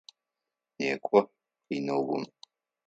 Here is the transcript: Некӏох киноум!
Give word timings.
Некӏох 0.77 1.27
киноум! 1.65 2.23